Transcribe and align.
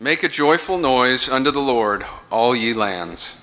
Make 0.00 0.22
a 0.22 0.28
joyful 0.28 0.78
noise 0.78 1.28
unto 1.28 1.50
the 1.50 1.58
Lord, 1.58 2.06
all 2.30 2.54
ye 2.54 2.72
lands. 2.72 3.36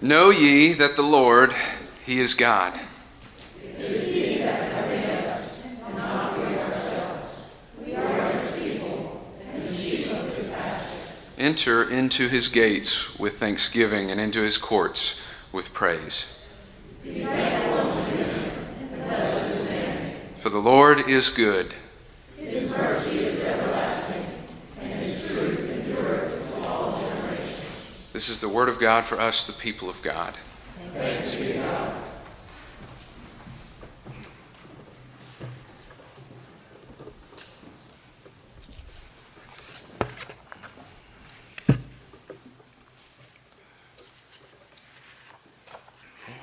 Know 0.00 0.30
ye 0.30 0.72
that 0.74 0.94
the 0.94 1.02
Lord, 1.02 1.52
He 2.06 2.20
is 2.20 2.34
God. 2.34 2.78
Enter 11.36 11.90
into 11.90 12.28
his 12.28 12.46
gates 12.46 13.18
with 13.18 13.38
thanksgiving 13.38 14.12
and 14.12 14.20
into 14.20 14.42
his 14.42 14.56
courts 14.56 15.20
with 15.52 15.74
praise. 15.74 16.43
For 20.44 20.50
the 20.50 20.58
Lord 20.58 21.08
is 21.08 21.30
good. 21.30 21.74
His 22.36 22.70
mercy 22.76 23.20
is 23.20 23.42
everlasting, 23.44 24.26
and 24.78 24.92
his 24.92 25.26
truth 25.26 25.70
endureth 25.70 26.52
to 26.52 26.68
all 26.68 27.00
generations. 27.00 28.10
This 28.12 28.28
is 28.28 28.42
the 28.42 28.50
word 28.50 28.68
of 28.68 28.78
God 28.78 29.06
for 29.06 29.18
us, 29.18 29.46
the 29.46 29.54
people 29.54 29.88
of 29.88 30.02
God. 30.02 30.34
Thanks 30.92 31.34
be 31.36 31.46
to 31.46 31.54
God. 31.54 31.94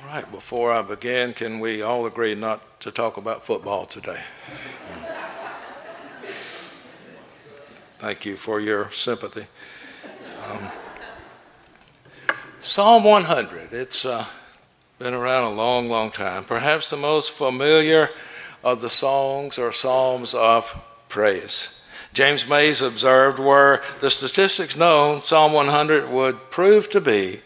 right, 0.07 0.31
before 0.51 0.73
I 0.73 0.81
begin, 0.81 1.31
can 1.31 1.61
we 1.61 1.81
all 1.81 2.05
agree 2.05 2.35
not 2.35 2.81
to 2.81 2.91
talk 2.91 3.15
about 3.15 3.45
football 3.45 3.85
today? 3.85 4.19
Thank 7.99 8.25
you 8.25 8.35
for 8.35 8.59
your 8.59 8.91
sympathy. 8.91 9.45
Um, 10.51 10.67
Psalm 12.59 13.05
100, 13.05 13.71
It's 13.71 14.05
uh, 14.05 14.25
been 14.99 15.13
around 15.13 15.53
a 15.53 15.55
long, 15.55 15.87
long 15.87 16.11
time. 16.11 16.43
Perhaps 16.43 16.89
the 16.89 16.97
most 16.97 17.31
familiar 17.31 18.09
of 18.61 18.81
the 18.81 18.89
songs 18.89 19.57
or 19.57 19.71
psalms 19.71 20.33
of 20.33 20.77
praise. 21.07 21.81
James 22.11 22.45
Mays 22.45 22.81
observed 22.81 23.39
were 23.39 23.81
the 24.01 24.09
statistics 24.09 24.75
known, 24.75 25.21
Psalm 25.21 25.53
100 25.53 26.09
would 26.09 26.51
prove 26.51 26.89
to 26.89 26.99
be 26.99 27.39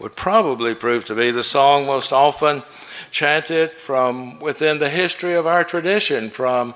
would 0.00 0.16
probably 0.16 0.74
prove 0.74 1.04
to 1.04 1.14
be 1.14 1.30
the 1.30 1.42
song 1.42 1.86
most 1.86 2.12
often 2.12 2.62
chanted 3.10 3.78
from 3.78 4.38
within 4.40 4.78
the 4.78 4.88
history 4.88 5.34
of 5.34 5.46
our 5.46 5.62
tradition, 5.62 6.30
from 6.30 6.74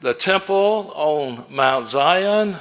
the 0.00 0.14
temple 0.14 0.92
on 0.94 1.44
Mount 1.50 1.86
Zion 1.86 2.58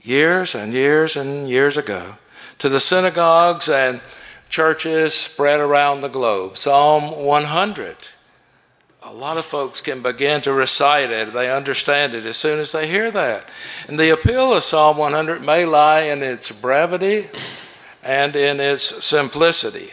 years 0.00 0.54
and 0.54 0.72
years 0.72 1.16
and 1.16 1.48
years 1.48 1.76
ago 1.76 2.16
to 2.58 2.68
the 2.68 2.80
synagogues 2.80 3.68
and 3.68 4.00
churches 4.48 5.14
spread 5.14 5.60
around 5.60 6.00
the 6.00 6.08
globe. 6.08 6.56
Psalm 6.56 7.24
100. 7.24 7.96
A 9.02 9.12
lot 9.12 9.38
of 9.38 9.44
folks 9.44 9.80
can 9.80 10.02
begin 10.02 10.40
to 10.42 10.52
recite 10.52 11.10
it. 11.10 11.32
They 11.32 11.50
understand 11.50 12.14
it 12.14 12.26
as 12.26 12.36
soon 12.36 12.58
as 12.58 12.72
they 12.72 12.86
hear 12.86 13.10
that. 13.10 13.50
And 13.88 13.98
the 13.98 14.10
appeal 14.10 14.52
of 14.52 14.62
Psalm 14.62 14.98
100 14.98 15.42
may 15.42 15.64
lie 15.64 16.02
in 16.02 16.22
its 16.22 16.52
brevity 16.52 17.28
and 18.02 18.34
in 18.36 18.60
its 18.60 19.04
simplicity. 19.04 19.90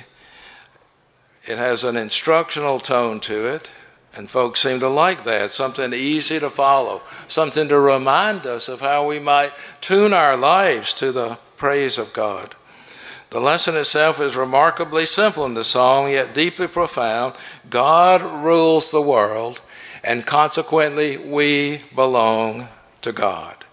It 1.43 1.57
has 1.57 1.83
an 1.83 1.95
instructional 1.95 2.79
tone 2.79 3.19
to 3.21 3.47
it, 3.47 3.71
and 4.13 4.29
folks 4.29 4.61
seem 4.61 4.79
to 4.81 4.89
like 4.89 5.23
that. 5.23 5.51
Something 5.51 5.93
easy 5.93 6.39
to 6.39 6.49
follow, 6.49 7.01
something 7.27 7.67
to 7.69 7.79
remind 7.79 8.45
us 8.45 8.67
of 8.67 8.81
how 8.81 9.07
we 9.07 9.19
might 9.19 9.53
tune 9.79 10.13
our 10.13 10.35
lives 10.35 10.93
to 10.95 11.11
the 11.11 11.37
praise 11.55 11.97
of 11.97 12.13
God. 12.13 12.55
The 13.29 13.39
lesson 13.39 13.75
itself 13.75 14.21
is 14.21 14.37
remarkably 14.37 15.05
simple 15.05 15.45
in 15.45 15.53
the 15.53 15.63
song, 15.63 16.09
yet 16.09 16.33
deeply 16.33 16.67
profound. 16.67 17.35
God 17.69 18.21
rules 18.21 18.91
the 18.91 19.01
world, 19.01 19.61
and 20.03 20.25
consequently, 20.25 21.17
we 21.17 21.81
belong 21.93 22.69
to 23.01 23.11
God. 23.11 23.65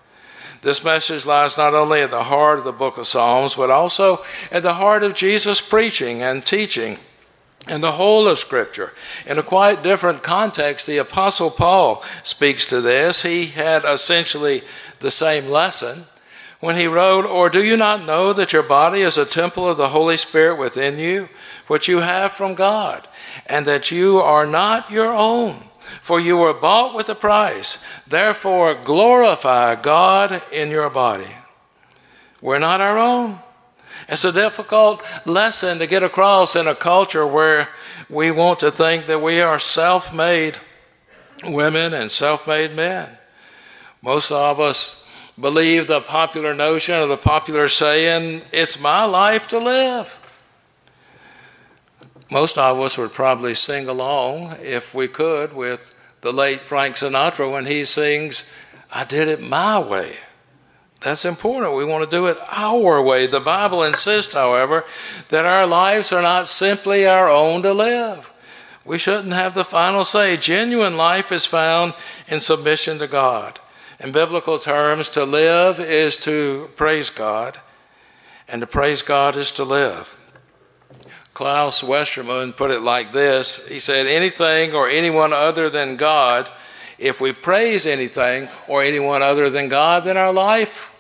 This 0.65 0.83
message 0.83 1.27
lies 1.27 1.59
not 1.59 1.75
only 1.75 2.01
at 2.01 2.11
the 2.11 2.25
heart 2.25 2.57
of 2.57 2.65
the 2.65 2.73
book 2.73 2.97
of 2.97 3.07
Psalms, 3.07 3.55
but 3.55 3.69
also 3.69 4.25
at 4.51 4.63
the 4.63 4.73
heart 4.73 5.03
of 5.03 5.13
Jesus' 5.13 5.61
preaching 5.61 6.23
and 6.23 6.45
teaching 6.45 6.99
and 7.69 7.83
the 7.83 7.93
whole 7.93 8.27
of 8.27 8.39
Scripture. 8.39 8.95
In 9.27 9.39
a 9.39 9.43
quite 9.43 9.83
different 9.83 10.23
context, 10.23 10.87
the 10.87 10.97
Apostle 10.97 11.51
Paul 11.51 12.03
speaks 12.23 12.65
to 12.67 12.81
this. 12.81 13.25
He 13.25 13.49
had 13.49 13.85
essentially 13.85 14.63
the 15.01 15.11
same 15.11 15.51
lesson 15.51 16.05
when 16.61 16.77
he 16.77 16.87
wrote, 16.87 17.27
Or 17.27 17.51
do 17.51 17.63
you 17.63 17.77
not 17.77 18.07
know 18.07 18.33
that 18.33 18.55
your 18.55 18.63
body 18.63 19.03
is 19.03 19.19
a 19.19 19.27
temple 19.27 19.69
of 19.69 19.77
the 19.77 19.91
Holy 19.91 20.17
Spirit 20.17 20.59
within 20.59 20.99
you, 20.99 21.29
which 21.67 21.89
you 21.89 21.99
have 21.99 22.33
from 22.33 22.55
God, 22.55 23.07
and 23.45 23.67
that 23.67 23.91
you 23.91 24.17
are 24.17 24.47
not 24.47 24.91
your 24.91 25.13
own? 25.13 25.65
For 26.01 26.21
you 26.21 26.37
were 26.37 26.55
bought 26.55 26.95
with 26.95 27.09
a 27.09 27.15
price. 27.15 27.85
Therefore, 28.07 28.75
glorify 28.75 29.75
God 29.77 30.43
in 30.53 30.71
your 30.71 30.91
body. 30.91 31.37
We're 32.41 32.59
not 32.59 32.81
our 32.81 32.99
own. 32.99 33.41
It's 34.09 34.25
a 34.25 34.33
difficult 34.33 35.03
lesson 35.25 35.79
to 35.79 35.87
get 35.87 36.03
across 36.03 36.57
in 36.57 36.67
a 36.67 36.75
culture 36.75 37.27
where 37.27 37.69
we 38.11 38.31
want 38.31 38.59
to 38.59 38.71
think 38.71 39.07
that 39.07 39.23
we 39.23 39.41
are 39.41 39.59
self 39.59 40.13
made 40.13 40.59
women 41.45 41.95
and 41.95 42.11
self 42.11 42.47
made 42.47 42.75
men. 42.75 43.09
Most 44.03 44.31
of 44.31 44.61
us 44.61 45.09
believe 45.41 45.87
the 45.87 46.01
popular 46.01 46.55
notion 46.55 46.95
or 46.95 47.07
the 47.07 47.17
popular 47.17 47.69
saying, 47.69 48.43
it's 48.53 48.81
my 48.81 49.05
life 49.05 49.47
to 49.49 49.59
live. 49.59 50.21
Most 52.31 52.57
of 52.59 52.81
us 52.81 52.97
would 52.97 53.13
probably 53.13 53.55
sing 53.55 53.89
along, 53.89 54.57
if 54.61 54.95
we 54.95 55.09
could, 55.09 55.53
with 55.53 55.95
the 56.23 56.33
late 56.33 56.61
Frank 56.61 56.97
Sinatra 56.97 57.51
when 57.51 57.67
he 57.67 57.85
sings, 57.85 58.55
I 58.91 59.05
did 59.05 59.29
it 59.29 59.43
my 59.43 59.79
way. 59.79 60.17
That's 61.01 61.27
important. 61.27 61.75
We 61.75 61.85
want 61.85 62.09
to 62.09 62.17
do 62.17 62.27
it 62.27 62.39
our 62.49 63.03
way. 63.03 63.27
The 63.27 63.41
Bible 63.41 63.83
insists, 63.83 64.33
however, 64.33 64.85
that 65.29 65.45
our 65.45 65.67
lives 65.67 66.13
are 66.13 66.23
not 66.23 66.49
simply 66.49 67.07
our 67.07 67.29
own 67.29 67.63
to 67.63 67.75
live. 67.75 68.33
We 68.87 68.97
shouldn't 68.97 69.35
have 69.35 69.53
the 69.53 69.65
final 69.65 70.05
say. 70.05 70.39
Genuine 70.39 70.97
life 70.97 71.31
is 71.31 71.45
found 71.45 71.93
in 72.27 72.41
submission 72.41 72.99
to 73.01 73.07
God. 73.07 73.61
In 74.01 74.13
biblical 74.13 74.59
terms, 74.59 75.11
to 75.11 75.25
live 75.25 75.79
is 75.79 76.17
to 76.19 76.71
praise 76.75 77.11
God, 77.11 77.61
and 78.49 78.63
to 78.63 78.67
praise 78.67 79.03
God 79.03 79.37
is 79.37 79.53
to 79.53 79.65
live. 79.65 80.17
Klaus 81.35 81.83
Westermann 81.83 82.57
put 82.57 82.71
it 82.71 82.81
like 82.81 83.13
this 83.13 83.69
He 83.69 83.81
said, 83.81 84.07
Anything 84.07 84.73
or 84.73 84.89
anyone 84.89 85.33
other 85.33 85.69
than 85.69 85.97
God, 85.97 86.49
if 86.99 87.21
we 87.21 87.33
praise 87.33 87.87
anything 87.87 88.49
or 88.69 88.83
anyone 88.83 89.21
other 89.21 89.51
than 89.51 89.69
God, 89.69 90.05
then 90.05 90.17
our 90.17 90.33
life 90.33 90.91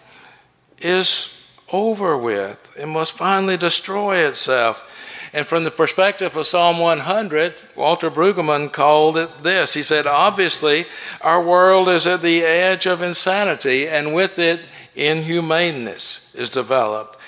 is 0.78 1.40
over 1.72 2.18
with. 2.18 2.76
It 2.76 2.86
must 2.86 3.12
finally 3.12 3.56
destroy 3.56 4.18
itself. 4.18 4.90
And 5.32 5.46
from 5.46 5.64
the 5.64 5.70
perspective 5.70 6.36
of 6.36 6.46
Psalm 6.46 6.78
100, 6.78 7.62
Walter 7.74 8.10
Brueggemann 8.10 8.72
called 8.72 9.16
it 9.16 9.42
this. 9.42 9.74
He 9.74 9.82
said, 9.82 10.06
Obviously, 10.06 10.86
our 11.22 11.42
world 11.42 11.88
is 11.88 12.06
at 12.06 12.22
the 12.22 12.42
edge 12.42 12.86
of 12.86 13.02
insanity, 13.02 13.88
and 13.88 14.14
with 14.14 14.38
it, 14.38 14.60
inhumaneness 14.94 16.34
is 16.36 16.50
developed 16.50 17.18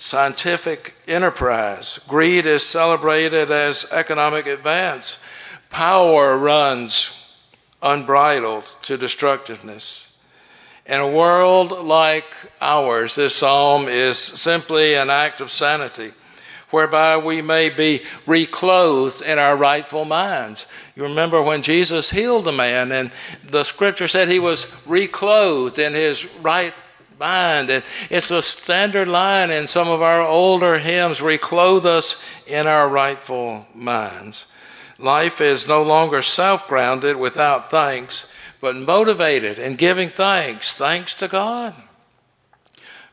scientific 0.00 0.94
enterprise. 1.06 2.00
Greed 2.08 2.46
is 2.46 2.66
celebrated 2.66 3.50
as 3.50 3.86
economic 3.92 4.46
advance. 4.46 5.22
Power 5.68 6.38
runs 6.38 7.36
unbridled 7.82 8.64
to 8.80 8.96
destructiveness. 8.96 10.24
In 10.86 11.00
a 11.00 11.08
world 11.08 11.70
like 11.70 12.34
ours, 12.62 13.16
this 13.16 13.36
psalm 13.36 13.88
is 13.88 14.16
simply 14.16 14.94
an 14.94 15.10
act 15.10 15.42
of 15.42 15.50
sanity 15.50 16.12
whereby 16.70 17.18
we 17.18 17.42
may 17.42 17.68
be 17.68 18.00
reclothed 18.26 19.20
in 19.20 19.38
our 19.38 19.56
rightful 19.56 20.06
minds. 20.06 20.66
You 20.96 21.02
remember 21.02 21.42
when 21.42 21.60
Jesus 21.60 22.10
healed 22.10 22.48
a 22.48 22.52
man, 22.52 22.90
and 22.90 23.10
the 23.44 23.64
scripture 23.64 24.08
said 24.08 24.28
he 24.28 24.38
was 24.38 24.82
reclothed 24.86 25.78
in 25.78 25.92
his 25.92 26.34
right 26.36 26.72
mind. 27.20 27.70
And 27.70 27.84
it's 28.08 28.32
a 28.32 28.42
standard 28.42 29.06
line 29.06 29.50
in 29.50 29.68
some 29.68 29.88
of 29.88 30.02
our 30.02 30.22
older 30.22 30.78
hymns 30.78 31.22
reclothe 31.22 31.86
us 31.86 32.26
in 32.46 32.66
our 32.66 32.88
rightful 32.88 33.66
minds. 33.74 34.50
Life 34.98 35.40
is 35.40 35.68
no 35.68 35.82
longer 35.82 36.22
self 36.22 36.66
grounded 36.66 37.16
without 37.16 37.70
thanks, 37.70 38.32
but 38.60 38.74
motivated 38.74 39.58
and 39.58 39.78
giving 39.78 40.08
thanks, 40.08 40.74
thanks 40.74 41.14
to 41.16 41.28
God. 41.28 41.74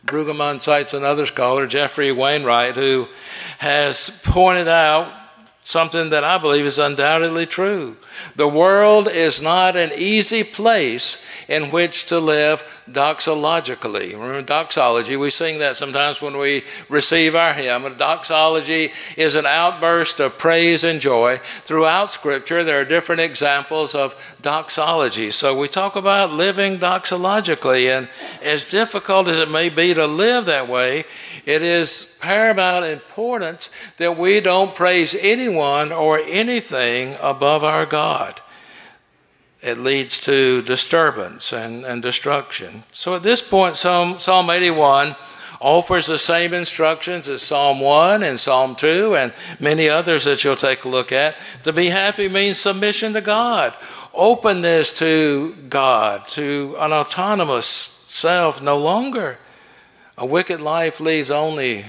Brueggemann 0.06 0.62
cites 0.62 0.94
another 0.94 1.26
scholar, 1.26 1.68
Geoffrey 1.68 2.12
Wainwright, 2.12 2.76
who 2.76 3.08
has 3.60 4.22
pointed 4.26 4.70
out 4.70 5.12
something 5.68 6.12
that 6.12 6.24
I 6.24 6.38
believe 6.38 6.66
is 6.66 6.80
undoubtedly 6.80 7.46
true. 7.46 7.98
The 8.38 8.48
world 8.48 9.10
is 9.10 9.42
not 9.42 9.76
an 9.76 9.92
easy 9.98 10.46
place 10.46 11.28
in 11.50 11.72
which 11.72 12.06
to 12.06 12.20
live 12.20 12.64
doxologically. 12.90 14.14
Remember 14.14 14.42
doxology? 14.42 15.18
We 15.18 15.30
sing 15.30 15.60
that 15.60 15.76
sometimes 15.76 16.22
when 16.22 16.38
we 16.38 16.64
receive 16.88 17.36
our 17.36 17.54
hymn. 17.54 17.84
Doxology 17.98 18.92
is 19.18 19.36
an 19.36 19.46
outburst 19.46 20.22
of 20.22 20.38
praise 20.38 20.86
and 20.86 21.02
joy. 21.02 21.42
Throughout 21.64 22.12
Scripture, 22.12 22.64
there 22.64 22.80
are 22.80 22.86
different 22.86 23.20
examples 23.20 23.94
of 23.94 24.16
doxology. 24.42 25.32
So 25.32 25.58
we 25.58 25.68
talk 25.68 25.98
about 25.98 26.32
living 26.32 26.80
doxologically, 26.80 27.90
and 27.90 28.08
as 28.42 28.64
difficult 28.64 29.28
as 29.28 29.38
it 29.38 29.52
may 29.52 29.68
be 29.68 29.94
to 29.94 30.08
live 30.08 30.46
that 30.46 30.70
way, 30.70 31.04
it 31.46 31.62
is 31.62 32.18
paramount 32.22 32.86
importance 32.86 33.70
that 33.98 34.18
we 34.18 34.40
don't 34.40 34.74
praise 34.74 35.14
anyone 35.20 35.57
or 35.62 36.20
anything 36.20 37.18
above 37.22 37.64
our 37.64 37.86
God. 37.86 38.42
It 39.62 39.80
leads 39.80 40.20
to 40.22 40.62
disturbance 40.62 41.52
and, 41.52 41.84
and 41.84 42.02
destruction. 42.02 42.84
So 42.92 43.16
at 43.16 43.24
this 43.24 43.42
point, 43.42 43.76
Psalm, 43.76 44.20
Psalm 44.20 44.50
81 44.50 45.16
offers 45.60 46.06
the 46.06 46.18
same 46.18 46.54
instructions 46.54 47.28
as 47.28 47.42
Psalm 47.42 47.80
1 47.80 48.24
and 48.24 48.40
Psalm 48.40 48.76
2 48.76 49.16
and 49.16 49.34
many 49.60 49.90
others 49.90 50.26
that 50.26 50.44
you'll 50.44 50.56
take 50.56 50.86
a 50.86 50.90
look 50.90 51.12
at. 51.12 51.36
To 51.64 51.74
be 51.74 51.88
happy 51.88 52.30
means 52.30 52.60
submission 52.60 53.14
to 53.14 53.22
God, 53.22 53.76
openness 54.14 54.92
to 55.00 55.56
God, 55.70 56.28
to 56.28 56.76
an 56.80 56.94
autonomous 56.94 57.68
self 57.68 58.62
no 58.62 58.78
longer. 58.78 59.40
A 60.18 60.26
wicked 60.26 60.62
life 60.62 61.00
leads 61.00 61.32
only 61.32 61.86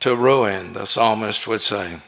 to 0.00 0.14
ruin, 0.14 0.74
the 0.74 0.86
psalmist 0.86 1.46
would 1.48 1.60
say. 1.60 1.98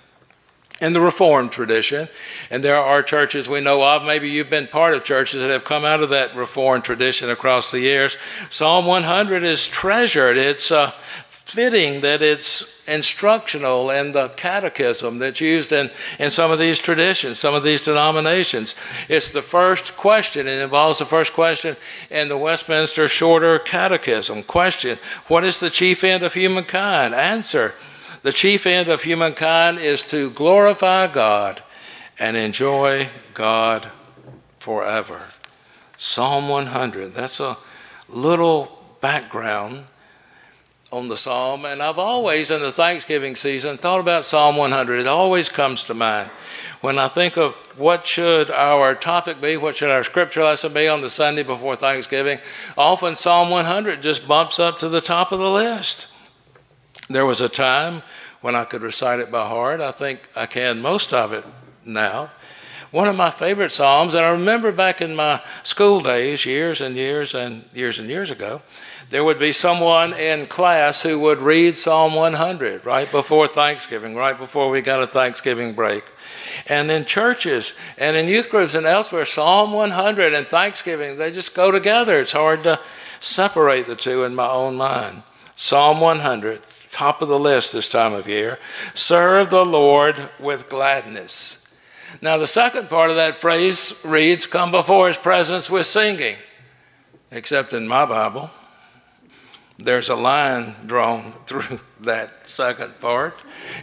In 0.80 0.94
the 0.94 1.00
Reformed 1.00 1.52
tradition, 1.52 2.08
and 2.50 2.64
there 2.64 2.78
are 2.78 3.02
churches 3.02 3.50
we 3.50 3.60
know 3.60 3.82
of, 3.84 4.02
maybe 4.02 4.30
you've 4.30 4.48
been 4.48 4.66
part 4.66 4.94
of 4.94 5.04
churches 5.04 5.40
that 5.42 5.50
have 5.50 5.64
come 5.64 5.84
out 5.84 6.02
of 6.02 6.08
that 6.08 6.34
Reformed 6.34 6.84
tradition 6.84 7.28
across 7.28 7.70
the 7.70 7.80
years. 7.80 8.16
Psalm 8.48 8.86
100 8.86 9.42
is 9.42 9.68
treasured. 9.68 10.38
It's 10.38 10.70
uh, 10.70 10.92
fitting 11.50 12.00
that 12.00 12.22
it's 12.22 12.86
instructional 12.88 13.90
in 13.90 14.12
the 14.12 14.28
catechism 14.30 15.18
that's 15.18 15.40
used 15.40 15.72
in, 15.72 15.90
in 16.18 16.30
some 16.30 16.50
of 16.50 16.58
these 16.58 16.78
traditions, 16.78 17.38
some 17.38 17.54
of 17.54 17.62
these 17.62 17.82
denominations. 17.82 18.74
It's 19.08 19.32
the 19.32 19.42
first 19.42 19.96
question. 19.96 20.46
It 20.46 20.60
involves 20.60 21.00
the 21.00 21.04
first 21.04 21.32
question 21.32 21.76
in 22.08 22.28
the 22.28 22.38
Westminster 22.38 23.08
Shorter 23.08 23.58
Catechism. 23.58 24.44
Question 24.44 24.98
What 25.26 25.44
is 25.44 25.60
the 25.60 25.70
chief 25.70 26.04
end 26.04 26.22
of 26.22 26.34
humankind? 26.34 27.14
Answer 27.14 27.74
The 28.22 28.32
chief 28.32 28.66
end 28.66 28.88
of 28.88 29.02
humankind 29.02 29.78
is 29.78 30.04
to 30.04 30.30
glorify 30.30 31.06
God 31.06 31.62
and 32.18 32.36
enjoy 32.36 33.08
God 33.32 33.90
forever. 34.56 35.22
Psalm 35.96 36.48
100. 36.48 37.14
That's 37.14 37.40
a 37.40 37.56
little 38.08 38.82
background 39.00 39.84
on 40.92 41.08
the 41.08 41.16
psalm, 41.16 41.64
and 41.64 41.82
I've 41.82 41.98
always, 41.98 42.50
in 42.50 42.60
the 42.60 42.72
Thanksgiving 42.72 43.36
season, 43.36 43.76
thought 43.76 44.00
about 44.00 44.24
Psalm 44.24 44.56
100. 44.56 45.00
It 45.00 45.06
always 45.06 45.48
comes 45.48 45.84
to 45.84 45.94
mind. 45.94 46.28
When 46.80 46.98
I 46.98 47.08
think 47.08 47.36
of 47.36 47.54
what 47.76 48.06
should 48.06 48.50
our 48.50 48.94
topic 48.94 49.40
be, 49.40 49.56
what 49.56 49.76
should 49.76 49.90
our 49.90 50.02
scripture 50.02 50.42
lesson 50.42 50.74
be 50.74 50.88
on 50.88 51.00
the 51.00 51.10
Sunday 51.10 51.42
before 51.42 51.76
Thanksgiving, 51.76 52.38
often 52.76 53.14
Psalm 53.14 53.50
100 53.50 54.02
just 54.02 54.26
bumps 54.26 54.58
up 54.58 54.78
to 54.80 54.88
the 54.88 55.00
top 55.00 55.30
of 55.30 55.38
the 55.38 55.50
list. 55.50 56.09
There 57.10 57.26
was 57.26 57.40
a 57.40 57.48
time 57.48 58.04
when 58.40 58.54
I 58.54 58.64
could 58.64 58.82
recite 58.82 59.18
it 59.18 59.32
by 59.32 59.44
heart. 59.44 59.80
I 59.80 59.90
think 59.90 60.28
I 60.36 60.46
can 60.46 60.80
most 60.80 61.12
of 61.12 61.32
it 61.32 61.44
now. 61.84 62.30
One 62.92 63.08
of 63.08 63.16
my 63.16 63.30
favorite 63.30 63.72
Psalms, 63.72 64.14
and 64.14 64.24
I 64.24 64.30
remember 64.30 64.70
back 64.70 65.00
in 65.00 65.16
my 65.16 65.42
school 65.64 66.00
days, 66.00 66.46
years 66.46 66.80
and 66.80 66.94
years 66.94 67.34
and 67.34 67.64
years 67.74 67.98
and 67.98 68.08
years 68.08 68.30
ago, 68.30 68.62
there 69.08 69.24
would 69.24 69.40
be 69.40 69.50
someone 69.50 70.12
in 70.12 70.46
class 70.46 71.02
who 71.02 71.18
would 71.18 71.38
read 71.38 71.76
Psalm 71.76 72.14
100 72.14 72.86
right 72.86 73.10
before 73.10 73.48
Thanksgiving, 73.48 74.14
right 74.14 74.38
before 74.38 74.70
we 74.70 74.80
got 74.80 75.02
a 75.02 75.06
Thanksgiving 75.06 75.72
break. 75.72 76.12
And 76.68 76.92
in 76.92 77.04
churches 77.04 77.74
and 77.98 78.16
in 78.16 78.28
youth 78.28 78.50
groups 78.50 78.76
and 78.76 78.86
elsewhere, 78.86 79.24
Psalm 79.24 79.72
100 79.72 80.32
and 80.32 80.46
Thanksgiving, 80.46 81.16
they 81.18 81.32
just 81.32 81.56
go 81.56 81.72
together. 81.72 82.20
It's 82.20 82.32
hard 82.32 82.62
to 82.64 82.78
separate 83.18 83.88
the 83.88 83.96
two 83.96 84.22
in 84.22 84.34
my 84.36 84.48
own 84.48 84.76
mind. 84.76 85.24
Psalm 85.56 86.00
100, 86.00 86.62
top 86.90 87.22
of 87.22 87.28
the 87.28 87.38
list 87.38 87.72
this 87.72 87.88
time 87.88 88.12
of 88.12 88.28
year. 88.28 88.58
Serve 88.94 89.50
the 89.50 89.64
Lord 89.64 90.28
with 90.38 90.68
gladness. 90.68 91.78
Now, 92.20 92.36
the 92.36 92.46
second 92.46 92.88
part 92.88 93.10
of 93.10 93.16
that 93.16 93.40
phrase 93.40 94.04
reads, 94.06 94.46
Come 94.46 94.70
before 94.70 95.08
his 95.08 95.18
presence 95.18 95.70
with 95.70 95.86
singing, 95.86 96.36
except 97.30 97.72
in 97.72 97.86
my 97.86 98.04
Bible 98.04 98.50
there's 99.82 100.08
a 100.08 100.14
line 100.14 100.74
drawn 100.86 101.32
through 101.46 101.80
that 102.00 102.46
second 102.46 103.00
part. 103.00 103.34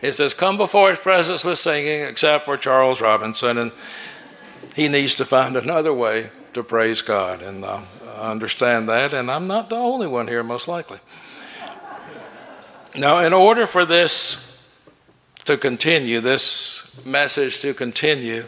It 0.02 0.14
says, 0.14 0.34
Come 0.34 0.58
before 0.58 0.90
his 0.90 1.00
presence 1.00 1.44
with 1.44 1.58
singing, 1.58 2.02
except 2.02 2.46
for 2.46 2.58
Charles 2.58 3.02
Robinson. 3.02 3.58
And 3.58 3.72
he 4.76 4.88
needs 4.88 5.16
to 5.16 5.26
find 5.26 5.56
another 5.56 5.94
way 5.94 6.30
to 6.54 6.64
praise 6.64 7.02
God. 7.02 7.42
And 7.42 7.66
I 7.66 7.84
understand 8.20 8.88
that. 8.90 9.14
And 9.14 9.32
I'm 9.32 9.46
not 9.46 9.70
the 9.70 9.76
only 9.76 10.08
one 10.08 10.28
here, 10.28 10.44
most 10.44 10.68
likely. 10.68 11.00
Now, 12.98 13.20
in 13.20 13.32
order 13.32 13.68
for 13.68 13.86
this 13.86 14.68
to 15.46 15.56
continue, 15.56 16.20
this 16.20 17.06
message 17.06 17.62
to 17.62 17.76
continue, 17.76 18.48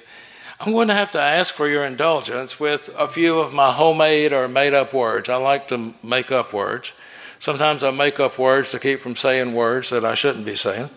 I'm 0.60 0.72
going 0.72 0.88
to 0.88 0.96
have 0.96 1.12
to 1.12 1.22
ask 1.22 1.54
for 1.54 1.70
your 1.70 1.86
indulgence 1.86 2.60
with 2.60 2.90
a 2.98 3.06
few 3.06 3.40
of 3.40 3.54
my 3.54 3.72
homemade 3.72 4.34
or 4.34 4.48
made 4.48 4.74
up 4.74 4.92
words. 4.92 5.30
I 5.30 5.36
like 5.36 5.68
to 5.68 5.94
make 6.02 6.32
up 6.32 6.52
words. 6.52 6.94
Sometimes 7.38 7.84
I 7.84 7.92
make 7.92 8.20
up 8.20 8.40
words 8.40 8.72
to 8.72 8.80
keep 8.80 9.00
from 9.00 9.16
saying 9.16 9.54
words 9.54 9.92
that 9.92 10.04
I 10.04 10.16
shouldn't 10.16 10.46
be 10.46 10.56
saying. 10.56 10.90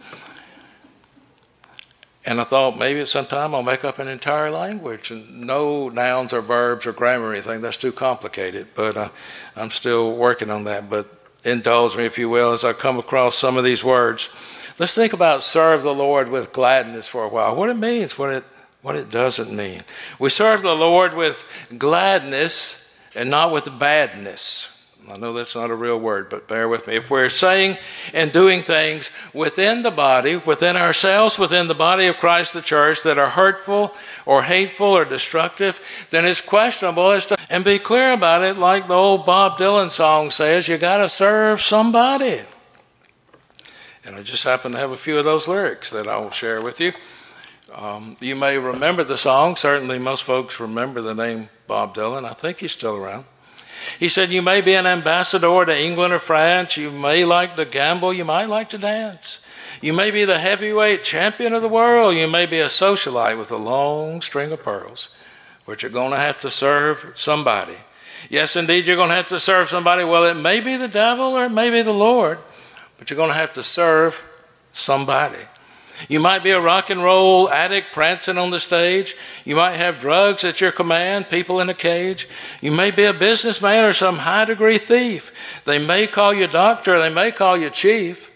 And 2.24 2.40
I 2.40 2.44
thought 2.44 2.78
maybe 2.78 3.00
at 3.00 3.08
some 3.08 3.26
time 3.26 3.54
I'll 3.54 3.62
make 3.62 3.84
up 3.84 3.98
an 3.98 4.08
entire 4.08 4.50
language 4.50 5.10
and 5.10 5.42
no 5.42 5.90
nouns 5.90 6.32
or 6.32 6.40
verbs 6.40 6.86
or 6.86 6.92
grammar 6.92 7.26
or 7.26 7.32
anything. 7.32 7.60
That's 7.60 7.76
too 7.76 7.92
complicated, 7.92 8.68
but 8.74 8.96
uh, 8.96 9.08
I'm 9.56 9.70
still 9.70 10.16
working 10.16 10.48
on 10.50 10.64
that. 10.64 10.88
But 10.88 11.21
indulge 11.44 11.96
me, 11.96 12.04
if 12.04 12.18
you 12.18 12.28
will, 12.28 12.52
as 12.52 12.64
I 12.64 12.72
come 12.72 12.98
across 12.98 13.34
some 13.34 13.56
of 13.56 13.64
these 13.64 13.84
words. 13.84 14.28
Let's 14.78 14.94
think 14.94 15.12
about 15.12 15.42
serve 15.42 15.82
the 15.82 15.94
Lord 15.94 16.28
with 16.28 16.52
gladness 16.52 17.08
for 17.08 17.24
a 17.24 17.28
while. 17.28 17.54
What 17.54 17.68
it 17.68 17.76
means, 17.76 18.18
what 18.18 18.30
it, 18.32 18.44
what 18.80 18.96
it 18.96 19.10
doesn't 19.10 19.54
mean. 19.54 19.82
We 20.18 20.30
serve 20.30 20.62
the 20.62 20.74
Lord 20.74 21.14
with 21.14 21.46
gladness 21.76 22.96
and 23.14 23.28
not 23.30 23.52
with 23.52 23.78
badness. 23.78 24.71
I 25.10 25.16
know 25.16 25.32
that's 25.32 25.56
not 25.56 25.70
a 25.70 25.74
real 25.74 25.98
word, 25.98 26.30
but 26.30 26.46
bear 26.46 26.68
with 26.68 26.86
me. 26.86 26.96
If 26.96 27.10
we're 27.10 27.28
saying 27.28 27.78
and 28.14 28.30
doing 28.30 28.62
things 28.62 29.10
within 29.34 29.82
the 29.82 29.90
body, 29.90 30.36
within 30.36 30.76
ourselves, 30.76 31.38
within 31.38 31.66
the 31.66 31.74
body 31.74 32.06
of 32.06 32.18
Christ, 32.18 32.54
the 32.54 32.62
church, 32.62 33.02
that 33.02 33.18
are 33.18 33.30
hurtful 33.30 33.94
or 34.26 34.44
hateful 34.44 34.86
or 34.86 35.04
destructive, 35.04 35.80
then 36.10 36.24
it's 36.24 36.40
questionable 36.40 37.10
as 37.10 37.26
to, 37.26 37.36
and 37.50 37.64
be 37.64 37.78
clear 37.78 38.12
about 38.12 38.42
it, 38.42 38.56
like 38.56 38.86
the 38.86 38.94
old 38.94 39.24
Bob 39.24 39.58
Dylan 39.58 39.90
song 39.90 40.30
says, 40.30 40.68
you 40.68 40.78
got 40.78 40.98
to 40.98 41.08
serve 41.08 41.60
somebody. 41.60 42.42
And 44.04 44.16
I 44.16 44.22
just 44.22 44.44
happen 44.44 44.72
to 44.72 44.78
have 44.78 44.90
a 44.92 44.96
few 44.96 45.18
of 45.18 45.24
those 45.24 45.48
lyrics 45.48 45.90
that 45.90 46.06
I 46.06 46.16
will 46.18 46.30
share 46.30 46.62
with 46.62 46.80
you. 46.80 46.92
Um, 47.74 48.16
you 48.20 48.36
may 48.36 48.58
remember 48.58 49.02
the 49.02 49.16
song. 49.16 49.56
Certainly, 49.56 49.98
most 49.98 50.24
folks 50.24 50.60
remember 50.60 51.00
the 51.00 51.14
name 51.14 51.48
Bob 51.66 51.94
Dylan. 51.94 52.24
I 52.24 52.34
think 52.34 52.58
he's 52.58 52.72
still 52.72 52.96
around. 52.96 53.24
He 53.98 54.08
said, 54.08 54.30
You 54.30 54.42
may 54.42 54.60
be 54.60 54.74
an 54.74 54.86
ambassador 54.86 55.64
to 55.64 55.76
England 55.76 56.12
or 56.12 56.18
France. 56.18 56.76
You 56.76 56.90
may 56.90 57.24
like 57.24 57.56
to 57.56 57.64
gamble. 57.64 58.12
You 58.12 58.24
might 58.24 58.48
like 58.48 58.68
to 58.70 58.78
dance. 58.78 59.46
You 59.80 59.92
may 59.92 60.10
be 60.10 60.24
the 60.24 60.38
heavyweight 60.38 61.02
champion 61.02 61.52
of 61.52 61.62
the 61.62 61.68
world. 61.68 62.16
You 62.16 62.28
may 62.28 62.46
be 62.46 62.58
a 62.58 62.66
socialite 62.66 63.38
with 63.38 63.50
a 63.50 63.56
long 63.56 64.20
string 64.20 64.52
of 64.52 64.62
pearls, 64.62 65.08
but 65.66 65.82
you're 65.82 65.90
going 65.90 66.12
to 66.12 66.16
have 66.16 66.38
to 66.40 66.50
serve 66.50 67.12
somebody. 67.14 67.76
Yes, 68.30 68.54
indeed, 68.54 68.86
you're 68.86 68.96
going 68.96 69.08
to 69.08 69.16
have 69.16 69.28
to 69.28 69.40
serve 69.40 69.68
somebody. 69.68 70.04
Well, 70.04 70.24
it 70.24 70.34
may 70.34 70.60
be 70.60 70.76
the 70.76 70.88
devil 70.88 71.36
or 71.36 71.46
it 71.46 71.50
may 71.50 71.70
be 71.70 71.82
the 71.82 71.92
Lord, 71.92 72.38
but 72.96 73.10
you're 73.10 73.16
going 73.16 73.30
to 73.30 73.34
have 73.34 73.52
to 73.54 73.62
serve 73.62 74.22
somebody. 74.72 75.38
You 76.08 76.20
might 76.20 76.42
be 76.42 76.50
a 76.50 76.60
rock 76.60 76.90
and 76.90 77.02
roll 77.02 77.50
addict 77.50 77.92
prancing 77.92 78.38
on 78.38 78.50
the 78.50 78.60
stage. 78.60 79.14
You 79.44 79.56
might 79.56 79.76
have 79.76 79.98
drugs 79.98 80.44
at 80.44 80.60
your 80.60 80.72
command, 80.72 81.28
people 81.28 81.60
in 81.60 81.68
a 81.68 81.74
cage. 81.74 82.28
You 82.60 82.72
may 82.72 82.90
be 82.90 83.04
a 83.04 83.12
businessman 83.12 83.84
or 83.84 83.92
some 83.92 84.18
high 84.18 84.44
degree 84.44 84.78
thief. 84.78 85.32
They 85.64 85.84
may 85.84 86.06
call 86.06 86.34
you 86.34 86.46
doctor, 86.46 86.98
they 86.98 87.08
may 87.08 87.32
call 87.32 87.56
you 87.56 87.70
chief, 87.70 88.30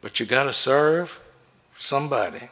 but 0.00 0.20
you 0.20 0.26
got 0.26 0.44
to 0.44 0.52
serve 0.52 1.20
somebody. 1.76 2.48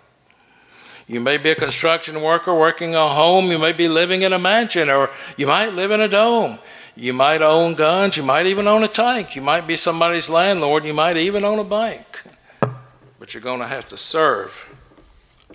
You 1.06 1.20
may 1.20 1.38
be 1.38 1.50
a 1.50 1.54
construction 1.54 2.20
worker 2.20 2.54
working 2.54 2.94
a 2.94 3.08
home. 3.08 3.50
You 3.50 3.58
may 3.58 3.72
be 3.72 3.88
living 3.88 4.22
in 4.22 4.34
a 4.34 4.38
mansion, 4.38 4.90
or 4.90 5.10
you 5.38 5.46
might 5.46 5.72
live 5.72 5.90
in 5.90 6.02
a 6.02 6.08
dome. 6.08 6.58
You 6.96 7.14
might 7.14 7.40
own 7.40 7.74
guns. 7.74 8.18
You 8.18 8.22
might 8.22 8.44
even 8.44 8.68
own 8.68 8.84
a 8.84 8.88
tank. 8.88 9.34
You 9.34 9.40
might 9.40 9.66
be 9.66 9.74
somebody's 9.74 10.28
landlord. 10.28 10.84
You 10.84 10.92
might 10.92 11.16
even 11.16 11.44
own 11.44 11.58
a 11.58 11.64
bank 11.64 12.27
but 13.28 13.34
you're 13.34 13.42
going 13.42 13.60
to 13.60 13.66
have 13.66 13.86
to 13.86 13.96
serve 13.98 14.74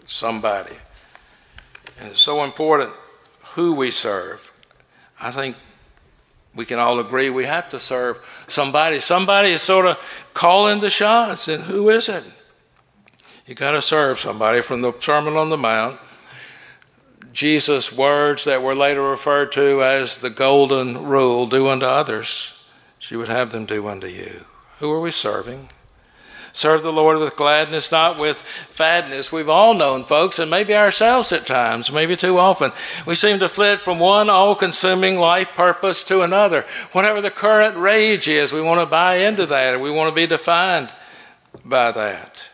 somebody. 0.06 0.76
And 2.00 2.10
it's 2.10 2.22
so 2.22 2.44
important 2.44 2.92
who 3.56 3.74
we 3.74 3.90
serve. 3.90 4.52
I 5.20 5.32
think 5.32 5.56
we 6.54 6.66
can 6.66 6.78
all 6.78 7.00
agree 7.00 7.32
we 7.32 7.46
have 7.46 7.70
to 7.70 7.80
serve 7.80 8.46
somebody. 8.48 9.00
Somebody 9.00 9.50
is 9.50 9.64
sort 9.64 9.88
of 9.88 9.98
calling 10.36 10.82
the 10.82 10.92
shots, 10.92 11.48
and 11.48 11.64
who 11.64 11.90
is 11.90 12.10
it? 12.10 12.32
You 13.48 13.56
got 13.56 13.72
to 13.72 13.82
serve 13.82 14.20
somebody 14.20 14.62
from 14.62 14.84
the 14.84 14.94
Sermon 15.00 15.36
on 15.36 15.50
the 15.50 15.58
Mount. 15.58 16.00
Jesus' 17.32 17.92
words 17.92 18.44
that 18.44 18.62
were 18.62 18.76
later 18.76 19.02
referred 19.02 19.52
to 19.54 19.84
as 19.84 20.20
the 20.20 20.30
golden 20.30 21.06
rule 21.06 21.48
do 21.48 21.70
unto 21.70 21.88
others, 21.88 22.68
she 23.00 23.16
would 23.16 23.30
have 23.30 23.50
them 23.50 23.66
do 23.66 23.88
unto 23.88 24.06
you. 24.06 24.46
Who 24.78 24.92
are 24.92 25.02
we 25.02 25.10
serving? 25.10 25.70
Serve 26.56 26.84
the 26.84 26.94
Lord 26.94 27.18
with 27.18 27.36
gladness, 27.36 27.92
not 27.92 28.20
with 28.20 28.40
fadness. 28.42 29.32
We've 29.32 29.50
all 29.50 29.74
known 29.74 30.04
folks, 30.04 30.38
and 30.38 30.52
maybe 30.52 30.76
ourselves 30.76 31.32
at 31.32 31.48
times, 31.48 31.92
maybe 31.92 32.16
too 32.16 32.38
often. 32.38 32.72
We 33.08 33.16
seem 33.16 33.40
to 33.40 33.50
flit 33.50 33.80
from 33.80 33.98
one 33.98 34.30
all 34.30 34.54
consuming 34.54 35.18
life 35.18 35.50
purpose 35.56 36.04
to 36.06 36.22
another. 36.22 36.64
Whatever 36.92 37.22
the 37.22 37.32
current 37.32 37.76
rage 37.76 38.28
is, 38.28 38.54
we 38.54 38.62
want 38.62 38.80
to 38.80 38.86
buy 38.86 39.16
into 39.16 39.48
that, 39.48 39.82
we 39.82 39.90
want 39.90 40.10
to 40.10 40.16
be 40.16 40.28
defined 40.28 40.94
by 41.66 41.92
that. 41.92 42.50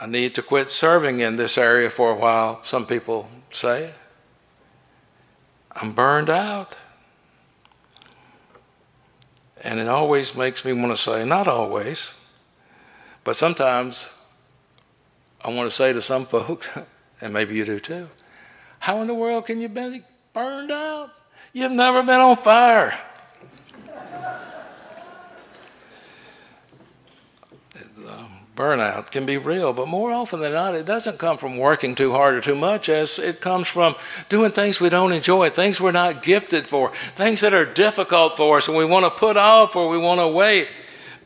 I 0.00 0.06
need 0.06 0.34
to 0.36 0.42
quit 0.42 0.70
serving 0.70 1.18
in 1.18 1.34
this 1.34 1.58
area 1.58 1.90
for 1.90 2.12
a 2.12 2.16
while, 2.16 2.62
some 2.62 2.86
people 2.86 3.28
say. 3.50 3.94
I'm 5.72 5.92
burned 5.92 6.30
out. 6.30 6.78
And 9.62 9.78
it 9.78 9.88
always 9.88 10.36
makes 10.36 10.64
me 10.64 10.72
want 10.72 10.90
to 10.90 10.96
say, 10.96 11.24
not 11.24 11.46
always, 11.46 12.18
but 13.24 13.36
sometimes 13.36 14.18
I 15.44 15.50
want 15.50 15.68
to 15.68 15.74
say 15.74 15.92
to 15.92 16.00
some 16.00 16.24
folks, 16.24 16.70
and 17.20 17.32
maybe 17.32 17.54
you 17.54 17.64
do 17.64 17.78
too, 17.78 18.08
how 18.78 19.00
in 19.02 19.06
the 19.06 19.14
world 19.14 19.46
can 19.46 19.60
you 19.60 19.68
be 19.68 20.02
burned 20.32 20.70
out? 20.70 21.10
You've 21.52 21.72
never 21.72 22.02
been 22.02 22.20
on 22.20 22.36
fire. 22.36 22.98
Burnout 28.56 29.10
can 29.10 29.26
be 29.26 29.36
real, 29.36 29.72
but 29.72 29.88
more 29.88 30.12
often 30.12 30.40
than 30.40 30.52
not, 30.52 30.74
it 30.74 30.86
doesn't 30.86 31.18
come 31.18 31.36
from 31.36 31.56
working 31.56 31.94
too 31.94 32.12
hard 32.12 32.34
or 32.34 32.40
too 32.40 32.54
much, 32.54 32.88
as 32.88 33.18
it 33.18 33.40
comes 33.40 33.68
from 33.68 33.94
doing 34.28 34.52
things 34.52 34.80
we 34.80 34.88
don't 34.88 35.12
enjoy, 35.12 35.48
things 35.48 35.80
we're 35.80 35.92
not 35.92 36.22
gifted 36.22 36.68
for, 36.68 36.92
things 37.14 37.40
that 37.40 37.54
are 37.54 37.64
difficult 37.64 38.36
for 38.36 38.58
us 38.58 38.68
and 38.68 38.76
we 38.76 38.84
want 38.84 39.04
to 39.04 39.10
put 39.10 39.36
off 39.36 39.76
or 39.76 39.88
we 39.88 39.98
want 39.98 40.20
to 40.20 40.28
wait. 40.28 40.68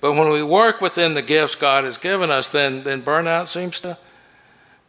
But 0.00 0.12
when 0.12 0.28
we 0.28 0.42
work 0.42 0.80
within 0.80 1.14
the 1.14 1.22
gifts 1.22 1.54
God 1.54 1.84
has 1.84 1.98
given 1.98 2.30
us, 2.30 2.52
then, 2.52 2.82
then 2.82 3.02
burnout 3.02 3.48
seems 3.48 3.80
to, 3.80 3.96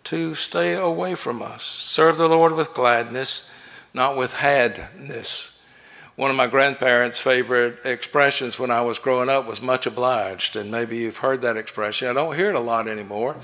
to 0.06 0.36
stay 0.36 0.74
away 0.74 1.16
from 1.16 1.42
us. 1.42 1.64
Serve 1.64 2.18
the 2.18 2.30
Lord 2.30 2.54
with 2.54 2.74
gladness, 2.74 3.52
not 3.94 4.18
with 4.18 4.38
hadness 4.38 5.55
one 6.16 6.30
of 6.30 6.38
my 6.38 6.48
grandparents' 6.48 7.20
favorite 7.20 7.80
expressions 7.84 8.58
when 8.58 8.72
I 8.72 8.82
was 8.82 9.00
growing 9.00 9.30
up 9.30 9.46
was 9.46 9.62
much 9.62 9.86
obliged. 9.86 10.56
And 10.56 10.72
maybe 10.72 10.98
you've 10.98 11.18
heard 11.18 11.42
that 11.42 11.58
expression. 11.58 12.08
I 12.08 12.14
don't 12.14 12.36
hear 12.36 12.50
it 12.50 12.56
a 12.56 12.60
lot 12.60 12.88
anymore. 12.88 13.36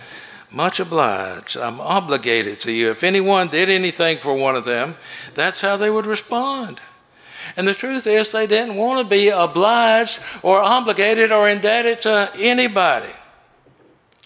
Much 0.50 0.80
obliged. 0.80 1.58
I'm 1.58 1.82
obligated 1.82 2.60
to 2.62 2.72
you. 2.72 2.90
If 2.90 3.04
anyone 3.04 3.50
did 3.50 3.70
anything 3.70 4.20
for 4.20 4.34
one 4.34 4.56
of 4.56 4.66
them, 4.66 4.96
that's 5.34 5.62
how 5.62 5.78
they 5.78 5.90
would 5.90 6.06
respond. 6.06 6.82
And 7.58 7.68
the 7.68 7.74
truth 7.74 8.08
is, 8.08 8.32
they 8.32 8.48
didn't 8.48 8.76
want 8.76 9.00
to 9.00 9.10
be 9.10 9.30
obliged 9.30 10.22
or 10.44 10.60
obligated 10.60 11.32
or 11.32 11.50
indebted 11.50 12.02
to 12.02 12.32
anybody. 12.38 13.12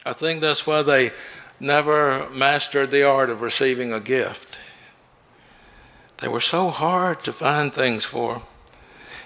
I 0.05 0.13
think 0.13 0.41
that's 0.41 0.67
why 0.67 0.83
they 0.83 1.11
never 1.59 2.29
mastered 2.29 2.91
the 2.91 3.03
art 3.03 3.29
of 3.29 3.41
receiving 3.41 3.93
a 3.93 3.99
gift. 3.99 4.44
They 6.19 6.27
were 6.27 6.39
so 6.39 6.69
hard 6.69 7.23
to 7.23 7.33
find 7.33 7.73
things 7.73 8.05
for. 8.05 8.41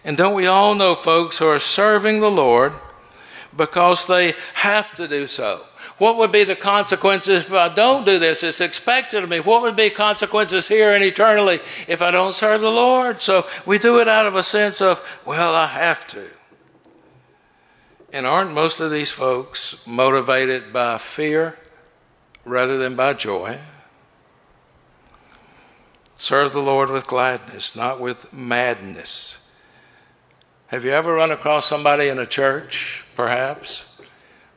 And 0.03 0.17
don't 0.17 0.34
we 0.34 0.48
all 0.48 0.75
know 0.75 0.96
folks 0.96 1.39
who 1.39 1.48
are 1.48 1.60
serving 1.60 2.19
the 2.19 2.31
Lord 2.31 2.74
because 3.55 4.08
they 4.08 4.34
have 4.55 4.93
to 4.96 5.08
do 5.08 5.27
so? 5.27 5.62
What 5.98 6.17
would 6.17 6.31
be 6.31 6.46
the 6.46 6.55
consequences 6.55 7.46
if 7.46 7.53
I 7.53 7.67
don't 7.67 8.05
do 8.05 8.19
this? 8.19 8.41
It's 8.41 8.62
expected 8.62 9.24
of 9.24 9.29
me. 9.29 9.39
What 9.41 9.62
would 9.62 9.75
be 9.75 9.89
consequences 9.89 10.69
here 10.69 10.93
and 10.93 11.03
eternally 11.03 11.60
if 11.88 12.01
I 12.01 12.12
don't 12.12 12.34
serve 12.34 12.62
the 12.62 12.72
Lord? 12.72 13.22
So 13.22 13.46
we 13.65 13.77
do 13.77 14.00
it 14.00 14.08
out 14.08 14.25
of 14.25 14.36
a 14.36 14.43
sense 14.43 14.81
of, 14.81 15.22
well, 15.25 15.53
I 15.53 15.67
have 15.67 16.08
to. 16.08 16.29
And 18.12 18.25
aren't 18.25 18.53
most 18.53 18.79
of 18.79 18.91
these 18.91 19.12
folks 19.12 19.86
motivated 19.86 20.72
by 20.72 20.98
fear 20.98 21.58
rather 22.46 22.77
than 22.77 22.96
by 22.96 23.13
joy? 23.13 23.60
Serve 26.20 26.52
the 26.52 26.62
Lord 26.62 26.90
with 26.90 27.08
gladness, 27.08 27.78
not 27.78 28.02
with 28.02 28.34
madness. 28.34 29.50
Have 30.68 30.84
you 30.84 30.92
ever 30.92 31.14
run 31.14 31.32
across 31.32 31.66
somebody 31.66 32.10
in 32.10 32.20
a 32.20 32.26
church, 32.26 33.06
perhaps? 33.16 34.02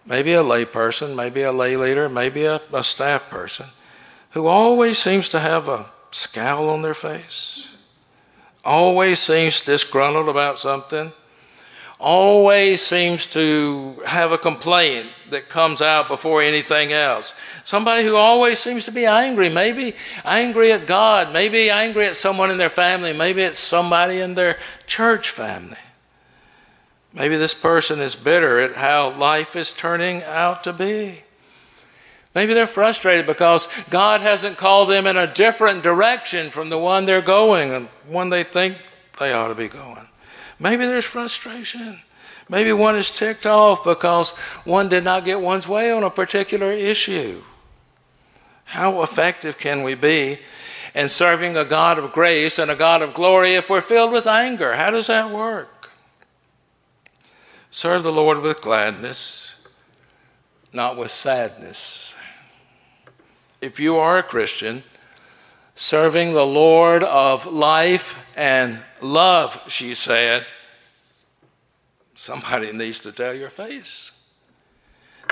Maybe 0.04 0.32
a 0.32 0.42
lay 0.42 0.64
person, 0.64 1.14
maybe 1.14 1.42
a 1.42 1.52
lay 1.52 1.76
leader, 1.76 2.08
maybe 2.08 2.46
a, 2.46 2.60
a 2.72 2.82
staff 2.82 3.30
person, 3.30 3.66
who 4.30 4.48
always 4.48 4.98
seems 4.98 5.28
to 5.28 5.38
have 5.38 5.68
a 5.68 5.86
scowl 6.10 6.68
on 6.68 6.82
their 6.82 6.94
face, 6.94 7.78
always 8.64 9.20
seems 9.20 9.60
disgruntled 9.60 10.28
about 10.28 10.58
something, 10.58 11.12
always 12.02 12.82
seems 12.82 13.28
to 13.28 14.02
have 14.04 14.32
a 14.32 14.38
complaint 14.38 15.08
that 15.30 15.48
comes 15.48 15.80
out 15.80 16.08
before 16.08 16.42
anything 16.42 16.92
else. 16.92 17.32
Somebody 17.62 18.02
who 18.02 18.16
always 18.16 18.58
seems 18.58 18.84
to 18.86 18.90
be 18.90 19.06
angry, 19.06 19.48
maybe 19.48 19.94
angry 20.24 20.72
at 20.72 20.86
God, 20.86 21.32
maybe 21.32 21.70
angry 21.70 22.06
at 22.06 22.16
someone 22.16 22.50
in 22.50 22.58
their 22.58 22.68
family, 22.68 23.12
maybe 23.12 23.42
it's 23.42 23.58
somebody 23.58 24.18
in 24.18 24.34
their 24.34 24.58
church 24.84 25.30
family. 25.30 25.78
Maybe 27.14 27.36
this 27.36 27.54
person 27.54 28.00
is 28.00 28.16
bitter 28.16 28.58
at 28.58 28.74
how 28.74 29.10
life 29.16 29.54
is 29.54 29.72
turning 29.72 30.24
out 30.24 30.64
to 30.64 30.72
be. 30.72 31.22
Maybe 32.34 32.52
they're 32.52 32.66
frustrated 32.66 33.26
because 33.26 33.68
God 33.90 34.22
hasn't 34.22 34.56
called 34.56 34.88
them 34.88 35.06
in 35.06 35.16
a 35.16 35.32
different 35.32 35.82
direction 35.82 36.50
from 36.50 36.68
the 36.68 36.78
one 36.78 37.04
they're 37.04 37.22
going 37.22 37.70
and 37.70 37.88
one 38.08 38.30
they 38.30 38.42
think 38.42 38.78
they 39.20 39.32
ought 39.32 39.48
to 39.48 39.54
be 39.54 39.68
going. 39.68 40.08
Maybe 40.62 40.86
there's 40.86 41.04
frustration. 41.04 41.98
Maybe 42.48 42.72
one 42.72 42.94
is 42.94 43.10
ticked 43.10 43.46
off 43.46 43.82
because 43.82 44.30
one 44.64 44.88
did 44.88 45.02
not 45.02 45.24
get 45.24 45.40
one's 45.40 45.66
way 45.66 45.90
on 45.90 46.04
a 46.04 46.10
particular 46.10 46.70
issue. 46.70 47.42
How 48.66 49.02
effective 49.02 49.58
can 49.58 49.82
we 49.82 49.96
be 49.96 50.38
in 50.94 51.08
serving 51.08 51.56
a 51.56 51.64
God 51.64 51.98
of 51.98 52.12
grace 52.12 52.60
and 52.60 52.70
a 52.70 52.76
God 52.76 53.02
of 53.02 53.12
glory 53.12 53.54
if 53.54 53.68
we're 53.68 53.80
filled 53.80 54.12
with 54.12 54.28
anger? 54.28 54.76
How 54.76 54.90
does 54.90 55.08
that 55.08 55.32
work? 55.32 55.90
Serve 57.72 58.04
the 58.04 58.12
Lord 58.12 58.38
with 58.40 58.60
gladness, 58.60 59.66
not 60.72 60.96
with 60.96 61.10
sadness. 61.10 62.14
If 63.60 63.80
you 63.80 63.96
are 63.96 64.18
a 64.18 64.22
Christian, 64.22 64.84
serving 65.74 66.34
the 66.34 66.46
Lord 66.46 67.02
of 67.04 67.46
life 67.46 68.30
and 68.36 68.82
love, 69.00 69.62
she 69.68 69.94
said, 69.94 70.46
somebody 72.14 72.72
needs 72.72 73.00
to 73.00 73.12
tell 73.12 73.34
your 73.34 73.50
face. 73.50 74.18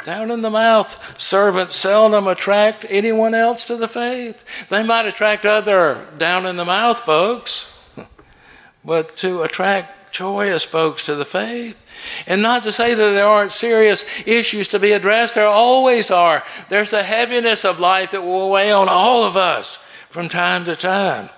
Down 0.04 0.30
in 0.30 0.40
the 0.40 0.50
mouth, 0.50 1.20
servants 1.20 1.76
seldom 1.76 2.26
attract 2.26 2.86
anyone 2.88 3.34
else 3.34 3.64
to 3.64 3.76
the 3.76 3.88
faith. 3.88 4.68
They 4.68 4.82
might 4.82 5.06
attract 5.06 5.44
other 5.44 6.06
down 6.16 6.46
in 6.46 6.56
the 6.56 6.64
mouth 6.64 7.00
folks, 7.00 7.90
but 8.84 9.08
to 9.18 9.42
attract 9.42 9.99
joyous 10.10 10.64
folks 10.64 11.04
to 11.04 11.14
the 11.14 11.24
faith. 11.24 11.84
And 12.26 12.42
not 12.42 12.62
to 12.64 12.72
say 12.72 12.94
that 12.94 13.12
there 13.12 13.26
aren't 13.26 13.52
serious 13.52 14.26
issues 14.26 14.68
to 14.68 14.78
be 14.78 14.92
addressed, 14.92 15.34
there 15.34 15.46
always 15.46 16.10
are. 16.10 16.42
There's 16.68 16.92
a 16.92 17.02
heaviness 17.02 17.64
of 17.64 17.80
life 17.80 18.10
that 18.12 18.22
will 18.22 18.50
weigh 18.50 18.72
on 18.72 18.88
all 18.88 19.24
of 19.24 19.36
us 19.36 19.76
from 20.08 20.28
time 20.28 20.64
to 20.64 20.76
time. 20.76 21.30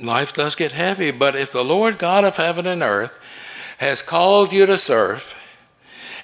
Life 0.00 0.32
does 0.32 0.54
get 0.54 0.72
heavy, 0.72 1.10
but 1.10 1.36
if 1.36 1.52
the 1.52 1.64
Lord 1.64 1.98
God 1.98 2.24
of 2.24 2.36
heaven 2.36 2.66
and 2.66 2.82
earth 2.82 3.18
has 3.78 4.02
called 4.02 4.52
you 4.52 4.66
to 4.66 4.78
serve, 4.78 5.36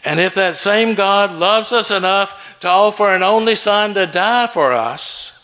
and 0.04 0.18
if 0.18 0.34
that 0.34 0.56
same 0.56 0.94
God 0.94 1.32
loves 1.32 1.72
us 1.72 1.90
enough 1.90 2.58
to 2.60 2.68
offer 2.68 3.10
an 3.10 3.22
only 3.22 3.54
Son 3.54 3.94
to 3.94 4.06
die 4.06 4.46
for 4.46 4.72
us, 4.72 5.39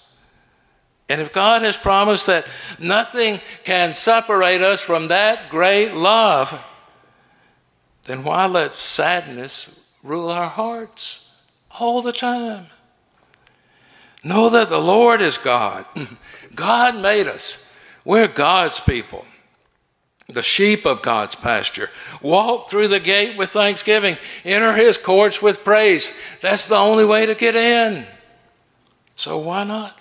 and 1.08 1.20
if 1.20 1.32
God 1.32 1.62
has 1.62 1.76
promised 1.76 2.26
that 2.26 2.46
nothing 2.78 3.40
can 3.62 3.92
separate 3.92 4.60
us 4.60 4.82
from 4.82 5.08
that 5.08 5.48
great 5.48 5.94
love, 5.94 6.60
then 8.04 8.24
why 8.24 8.46
let 8.46 8.74
sadness 8.74 9.88
rule 10.02 10.30
our 10.30 10.48
hearts 10.48 11.32
all 11.78 12.02
the 12.02 12.12
time? 12.12 12.66
Know 14.24 14.48
that 14.48 14.68
the 14.68 14.80
Lord 14.80 15.20
is 15.20 15.38
God. 15.38 15.86
God 16.54 16.96
made 16.96 17.28
us. 17.28 17.72
We're 18.04 18.28
God's 18.28 18.80
people. 18.80 19.24
the 20.28 20.42
sheep 20.42 20.84
of 20.84 21.02
God's 21.02 21.36
pasture. 21.36 21.88
Walk 22.20 22.68
through 22.68 22.88
the 22.88 22.98
gate 22.98 23.36
with 23.36 23.50
thanksgiving, 23.50 24.16
enter 24.44 24.72
his 24.72 24.98
courts 24.98 25.40
with 25.40 25.62
praise. 25.62 26.20
That's 26.40 26.66
the 26.66 26.74
only 26.74 27.04
way 27.04 27.26
to 27.26 27.36
get 27.36 27.54
in. 27.54 28.06
So 29.14 29.38
why 29.38 29.62
not? 29.62 30.00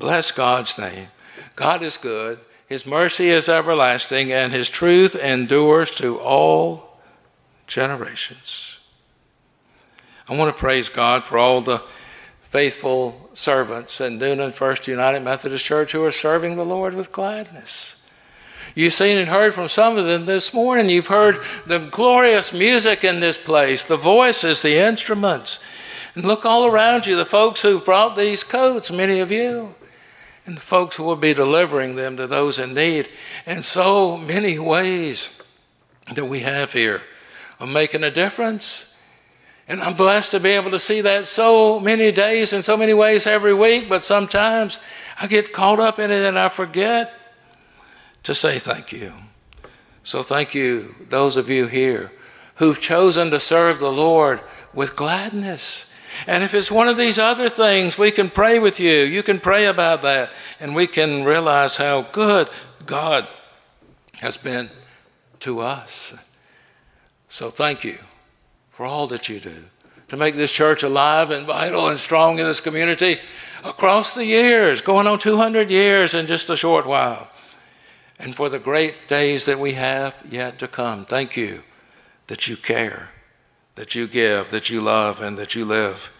Bless 0.00 0.32
God's 0.32 0.78
name. 0.78 1.08
God 1.56 1.82
is 1.82 1.98
good, 1.98 2.38
his 2.66 2.86
mercy 2.86 3.28
is 3.28 3.50
everlasting, 3.50 4.32
and 4.32 4.50
his 4.50 4.70
truth 4.70 5.14
endures 5.14 5.90
to 5.92 6.18
all 6.18 6.96
generations. 7.66 8.80
I 10.26 10.36
want 10.36 10.56
to 10.56 10.58
praise 10.58 10.88
God 10.88 11.24
for 11.24 11.36
all 11.36 11.60
the 11.60 11.82
faithful 12.40 13.28
servants 13.34 14.00
in 14.00 14.18
Newnan 14.18 14.52
First 14.52 14.88
United 14.88 15.20
Methodist 15.20 15.66
Church 15.66 15.92
who 15.92 16.02
are 16.02 16.10
serving 16.10 16.56
the 16.56 16.64
Lord 16.64 16.94
with 16.94 17.12
gladness. 17.12 18.08
You've 18.74 18.94
seen 18.94 19.18
and 19.18 19.28
heard 19.28 19.52
from 19.52 19.68
some 19.68 19.98
of 19.98 20.06
them 20.06 20.24
this 20.24 20.54
morning. 20.54 20.88
You've 20.88 21.08
heard 21.08 21.40
the 21.66 21.78
glorious 21.78 22.54
music 22.54 23.04
in 23.04 23.20
this 23.20 23.36
place, 23.36 23.84
the 23.84 23.96
voices, 23.96 24.62
the 24.62 24.78
instruments. 24.78 25.62
And 26.14 26.24
look 26.24 26.46
all 26.46 26.64
around 26.66 27.06
you, 27.06 27.16
the 27.16 27.24
folks 27.26 27.60
who 27.60 27.80
brought 27.80 28.16
these 28.16 28.42
coats, 28.42 28.90
many 28.90 29.20
of 29.20 29.30
you, 29.30 29.74
and 30.50 30.58
the 30.58 30.62
folks 30.62 30.96
who 30.96 31.04
will 31.04 31.14
be 31.14 31.32
delivering 31.32 31.94
them 31.94 32.16
to 32.16 32.26
those 32.26 32.58
in 32.58 32.74
need. 32.74 33.08
And 33.46 33.64
so 33.64 34.16
many 34.16 34.58
ways 34.58 35.40
that 36.12 36.24
we 36.24 36.40
have 36.40 36.72
here 36.72 37.02
of 37.60 37.68
making 37.68 38.02
a 38.02 38.10
difference. 38.10 38.98
And 39.68 39.80
I'm 39.80 39.94
blessed 39.94 40.32
to 40.32 40.40
be 40.40 40.48
able 40.48 40.72
to 40.72 40.78
see 40.80 41.02
that 41.02 41.28
so 41.28 41.78
many 41.78 42.10
days 42.10 42.52
in 42.52 42.64
so 42.64 42.76
many 42.76 42.92
ways 42.92 43.28
every 43.28 43.54
week, 43.54 43.88
but 43.88 44.02
sometimes 44.02 44.80
I 45.20 45.28
get 45.28 45.52
caught 45.52 45.78
up 45.78 46.00
in 46.00 46.10
it 46.10 46.24
and 46.24 46.36
I 46.36 46.48
forget 46.48 47.12
to 48.24 48.34
say 48.34 48.58
thank 48.58 48.90
you. 48.90 49.12
So 50.02 50.20
thank 50.24 50.52
you, 50.52 50.96
those 51.08 51.36
of 51.36 51.48
you 51.48 51.68
here 51.68 52.10
who've 52.56 52.80
chosen 52.80 53.30
to 53.30 53.38
serve 53.38 53.78
the 53.78 53.92
Lord 53.92 54.42
with 54.74 54.96
gladness. 54.96 55.89
And 56.26 56.42
if 56.42 56.54
it's 56.54 56.70
one 56.70 56.88
of 56.88 56.96
these 56.96 57.18
other 57.18 57.48
things, 57.48 57.98
we 57.98 58.10
can 58.10 58.30
pray 58.30 58.58
with 58.58 58.80
you. 58.80 58.92
You 58.92 59.22
can 59.22 59.40
pray 59.40 59.66
about 59.66 60.02
that, 60.02 60.32
and 60.58 60.74
we 60.74 60.86
can 60.86 61.24
realize 61.24 61.76
how 61.76 62.02
good 62.02 62.50
God 62.86 63.28
has 64.20 64.36
been 64.36 64.70
to 65.40 65.60
us. 65.60 66.14
So 67.28 67.50
thank 67.50 67.84
you 67.84 67.98
for 68.70 68.84
all 68.84 69.06
that 69.08 69.28
you 69.28 69.40
do 69.40 69.64
to 70.08 70.16
make 70.16 70.34
this 70.34 70.52
church 70.52 70.82
alive 70.82 71.30
and 71.30 71.46
vital 71.46 71.88
and 71.88 71.98
strong 71.98 72.38
in 72.38 72.44
this 72.44 72.60
community 72.60 73.18
across 73.64 74.14
the 74.14 74.24
years, 74.24 74.80
going 74.80 75.06
on 75.06 75.18
200 75.18 75.70
years 75.70 76.14
in 76.14 76.26
just 76.26 76.50
a 76.50 76.56
short 76.56 76.86
while 76.86 77.30
and 78.20 78.36
for 78.36 78.48
the 78.48 78.58
great 78.58 79.08
days 79.08 79.46
that 79.46 79.58
we 79.58 79.72
have 79.72 80.22
yet 80.28 80.58
to 80.58 80.68
come. 80.68 81.04
Thank 81.06 81.36
you 81.36 81.62
that 82.26 82.46
you 82.46 82.56
care, 82.56 83.10
that 83.74 83.94
you 83.94 84.06
give, 84.06 84.50
that 84.50 84.70
you 84.70 84.80
love, 84.80 85.20
and 85.20 85.38
that 85.38 85.54
you 85.54 85.64
live 85.64 86.12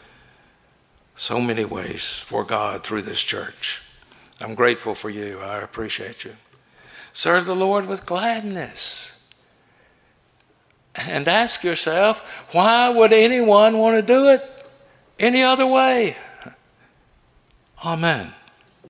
so 1.15 1.41
many 1.41 1.65
ways 1.65 2.17
for 2.19 2.45
God 2.45 2.83
through 2.83 3.03
this 3.03 3.23
church. 3.23 3.83
I'm 4.41 4.55
grateful 4.55 4.95
for 4.95 5.11
you. 5.11 5.41
I 5.41 5.59
appreciate 5.59 6.25
you. 6.25 6.37
Serve 7.13 7.45
the 7.45 7.55
Lord 7.55 7.87
with 7.87 8.07
gladness. 8.07 9.29
And 10.95 11.29
ask 11.29 11.63
yourself, 11.63 12.53
why 12.53 12.89
would 12.89 13.13
anyone 13.13 13.79
want 13.79 13.97
to 13.97 14.03
do 14.03 14.29
it 14.29 14.69
any 15.19 15.43
other 15.43 15.67
way? 15.67 16.17
Amen. 17.85 18.33